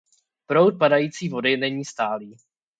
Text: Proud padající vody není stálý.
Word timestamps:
Proud 0.45 0.79
padající 0.79 1.29
vody 1.29 1.57
není 1.57 1.85
stálý. 1.85 2.37